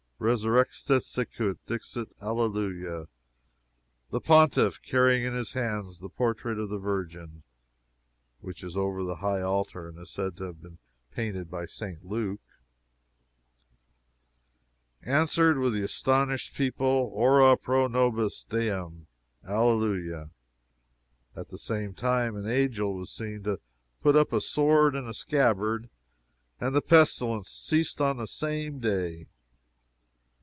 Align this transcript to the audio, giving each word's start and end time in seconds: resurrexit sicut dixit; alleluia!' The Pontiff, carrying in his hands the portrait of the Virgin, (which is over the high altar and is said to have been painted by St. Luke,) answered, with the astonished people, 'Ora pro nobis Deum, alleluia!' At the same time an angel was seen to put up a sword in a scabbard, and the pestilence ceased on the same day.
resurrexit 0.21 1.01
sicut 1.01 1.57
dixit; 1.65 2.07
alleluia!' 2.21 3.07
The 4.11 4.21
Pontiff, 4.21 4.79
carrying 4.83 5.23
in 5.25 5.33
his 5.33 5.53
hands 5.53 5.99
the 5.99 6.09
portrait 6.09 6.59
of 6.59 6.69
the 6.69 6.77
Virgin, 6.77 7.41
(which 8.39 8.63
is 8.63 8.77
over 8.77 9.03
the 9.03 9.15
high 9.15 9.41
altar 9.41 9.87
and 9.89 9.97
is 9.97 10.11
said 10.11 10.37
to 10.37 10.43
have 10.43 10.61
been 10.61 10.77
painted 11.11 11.49
by 11.49 11.65
St. 11.65 12.05
Luke,) 12.05 12.39
answered, 15.01 15.57
with 15.57 15.73
the 15.73 15.81
astonished 15.81 16.53
people, 16.53 16.85
'Ora 17.15 17.57
pro 17.57 17.87
nobis 17.87 18.43
Deum, 18.43 19.07
alleluia!' 19.43 20.29
At 21.35 21.49
the 21.49 21.57
same 21.57 21.95
time 21.95 22.35
an 22.35 22.47
angel 22.47 22.93
was 22.93 23.09
seen 23.11 23.41
to 23.45 23.59
put 24.03 24.15
up 24.15 24.33
a 24.33 24.39
sword 24.39 24.93
in 24.95 25.07
a 25.07 25.15
scabbard, 25.15 25.89
and 26.59 26.75
the 26.75 26.81
pestilence 26.83 27.49
ceased 27.49 27.99
on 27.99 28.17
the 28.17 28.27
same 28.27 28.77
day. 28.79 29.25